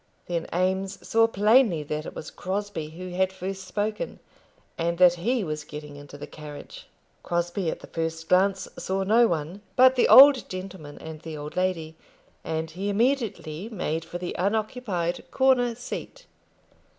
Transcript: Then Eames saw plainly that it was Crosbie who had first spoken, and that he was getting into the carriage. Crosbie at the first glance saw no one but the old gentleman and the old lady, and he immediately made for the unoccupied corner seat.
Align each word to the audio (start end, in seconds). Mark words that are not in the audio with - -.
Then 0.25 0.47
Eames 0.51 1.07
saw 1.07 1.27
plainly 1.27 1.83
that 1.83 2.07
it 2.07 2.15
was 2.15 2.31
Crosbie 2.31 2.89
who 2.97 3.09
had 3.09 3.31
first 3.31 3.65
spoken, 3.67 4.17
and 4.75 4.97
that 4.97 5.13
he 5.13 5.43
was 5.43 5.63
getting 5.63 5.95
into 5.95 6.17
the 6.17 6.25
carriage. 6.25 6.87
Crosbie 7.21 7.69
at 7.69 7.81
the 7.81 7.85
first 7.85 8.27
glance 8.27 8.67
saw 8.79 9.03
no 9.03 9.27
one 9.27 9.61
but 9.75 9.93
the 9.95 10.07
old 10.07 10.49
gentleman 10.49 10.97
and 10.97 11.21
the 11.21 11.37
old 11.37 11.55
lady, 11.55 11.97
and 12.43 12.71
he 12.71 12.89
immediately 12.89 13.69
made 13.69 14.03
for 14.03 14.17
the 14.17 14.35
unoccupied 14.39 15.23
corner 15.29 15.75
seat. 15.75 16.25